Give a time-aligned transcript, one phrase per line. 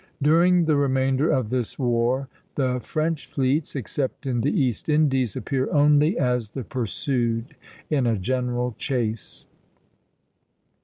[0.19, 5.71] During the remainder of this war the French fleets, except in the East Indies, appear
[5.71, 7.55] only as the pursued
[7.87, 9.45] in a general chase.